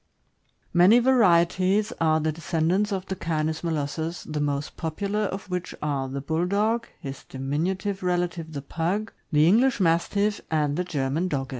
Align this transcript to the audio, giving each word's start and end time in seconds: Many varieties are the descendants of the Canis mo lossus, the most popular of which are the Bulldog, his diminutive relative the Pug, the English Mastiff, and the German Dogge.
Many 0.73 0.97
varieties 0.97 1.93
are 2.01 2.19
the 2.19 2.31
descendants 2.31 2.91
of 2.91 3.05
the 3.05 3.15
Canis 3.15 3.63
mo 3.63 3.69
lossus, 3.69 4.23
the 4.27 4.39
most 4.39 4.75
popular 4.75 5.25
of 5.25 5.47
which 5.47 5.75
are 5.79 6.09
the 6.09 6.21
Bulldog, 6.21 6.87
his 6.99 7.23
diminutive 7.25 8.01
relative 8.01 8.53
the 8.53 8.63
Pug, 8.63 9.13
the 9.31 9.47
English 9.47 9.79
Mastiff, 9.79 10.41
and 10.49 10.75
the 10.75 10.83
German 10.83 11.29
Dogge. 11.29 11.49